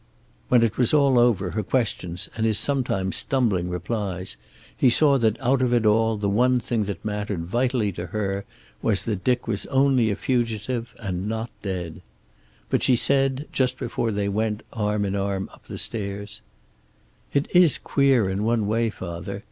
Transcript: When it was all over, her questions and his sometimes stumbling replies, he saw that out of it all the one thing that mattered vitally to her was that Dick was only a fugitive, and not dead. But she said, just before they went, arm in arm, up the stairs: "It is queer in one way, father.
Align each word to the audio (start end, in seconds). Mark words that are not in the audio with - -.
When 0.49 0.63
it 0.63 0.79
was 0.79 0.95
all 0.95 1.19
over, 1.19 1.51
her 1.51 1.61
questions 1.61 2.27
and 2.35 2.43
his 2.43 2.57
sometimes 2.57 3.15
stumbling 3.17 3.69
replies, 3.69 4.35
he 4.75 4.89
saw 4.89 5.19
that 5.19 5.39
out 5.39 5.61
of 5.61 5.75
it 5.75 5.85
all 5.85 6.17
the 6.17 6.27
one 6.27 6.59
thing 6.59 6.85
that 6.85 7.05
mattered 7.05 7.45
vitally 7.45 7.91
to 7.91 8.07
her 8.07 8.43
was 8.81 9.05
that 9.05 9.23
Dick 9.23 9.47
was 9.47 9.67
only 9.67 10.09
a 10.09 10.15
fugitive, 10.15 10.95
and 10.97 11.27
not 11.29 11.51
dead. 11.61 12.01
But 12.71 12.81
she 12.81 12.95
said, 12.95 13.47
just 13.51 13.77
before 13.77 14.11
they 14.11 14.27
went, 14.27 14.63
arm 14.73 15.05
in 15.05 15.15
arm, 15.15 15.51
up 15.53 15.67
the 15.67 15.77
stairs: 15.77 16.41
"It 17.31 17.55
is 17.55 17.77
queer 17.77 18.27
in 18.27 18.43
one 18.43 18.65
way, 18.65 18.89
father. 18.89 19.39